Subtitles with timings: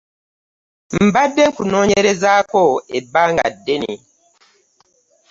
[1.05, 2.63] Mbadde nkonenyerezzako
[2.97, 3.93] ebbanga ddene.